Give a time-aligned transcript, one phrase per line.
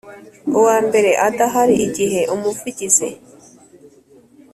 [0.57, 3.09] uwambere adahari Igihe umuvugizi